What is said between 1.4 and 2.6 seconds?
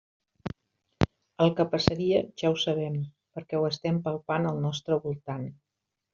El que passaria ja ho